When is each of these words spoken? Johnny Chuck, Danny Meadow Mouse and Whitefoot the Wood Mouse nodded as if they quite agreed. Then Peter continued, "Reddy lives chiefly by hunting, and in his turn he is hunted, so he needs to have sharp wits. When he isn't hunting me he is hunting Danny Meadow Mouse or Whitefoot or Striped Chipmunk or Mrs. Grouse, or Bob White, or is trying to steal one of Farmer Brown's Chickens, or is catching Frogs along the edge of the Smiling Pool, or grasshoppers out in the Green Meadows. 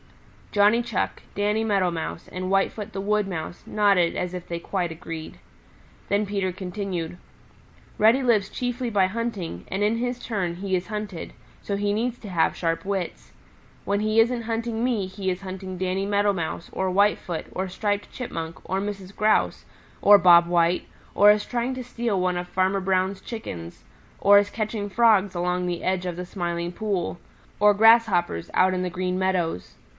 Johnny 0.51 0.81
Chuck, 0.81 1.21
Danny 1.33 1.63
Meadow 1.63 1.91
Mouse 1.91 2.27
and 2.29 2.49
Whitefoot 2.49 2.91
the 2.91 2.99
Wood 2.99 3.25
Mouse 3.25 3.63
nodded 3.65 4.17
as 4.17 4.33
if 4.33 4.47
they 4.47 4.59
quite 4.59 4.91
agreed. 4.91 5.37
Then 6.09 6.25
Peter 6.25 6.51
continued, 6.51 7.17
"Reddy 7.97 8.21
lives 8.23 8.49
chiefly 8.49 8.89
by 8.89 9.05
hunting, 9.05 9.63
and 9.69 9.81
in 9.81 9.97
his 9.97 10.19
turn 10.19 10.55
he 10.55 10.75
is 10.75 10.87
hunted, 10.87 11.31
so 11.61 11.77
he 11.77 11.93
needs 11.93 12.17
to 12.17 12.29
have 12.29 12.55
sharp 12.57 12.83
wits. 12.83 13.31
When 13.85 14.01
he 14.01 14.19
isn't 14.19 14.41
hunting 14.41 14.83
me 14.83 15.05
he 15.05 15.29
is 15.29 15.41
hunting 15.41 15.77
Danny 15.77 16.05
Meadow 16.05 16.33
Mouse 16.33 16.69
or 16.73 16.89
Whitefoot 16.89 17.45
or 17.51 17.69
Striped 17.69 18.11
Chipmunk 18.11 18.59
or 18.69 18.81
Mrs. 18.81 19.15
Grouse, 19.15 19.65
or 20.01 20.17
Bob 20.17 20.47
White, 20.47 20.85
or 21.15 21.31
is 21.31 21.45
trying 21.45 21.75
to 21.75 21.83
steal 21.83 22.19
one 22.19 22.35
of 22.35 22.47
Farmer 22.47 22.81
Brown's 22.81 23.21
Chickens, 23.21 23.85
or 24.19 24.39
is 24.39 24.49
catching 24.49 24.89
Frogs 24.89 25.35
along 25.35 25.65
the 25.67 25.83
edge 25.83 26.05
of 26.07 26.17
the 26.17 26.25
Smiling 26.25 26.71
Pool, 26.73 27.19
or 27.61 27.73
grasshoppers 27.73 28.49
out 28.55 28.73
in 28.73 28.81
the 28.81 28.89
Green 28.89 29.17
Meadows. 29.19 29.75